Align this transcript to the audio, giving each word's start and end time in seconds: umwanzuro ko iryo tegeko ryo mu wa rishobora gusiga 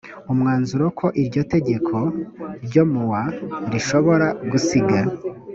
umwanzuro 0.31 0.85
ko 0.99 1.07
iryo 1.21 1.41
tegeko 1.53 1.95
ryo 2.65 2.83
mu 2.91 3.01
wa 3.11 3.23
rishobora 3.71 4.27
gusiga 4.51 4.99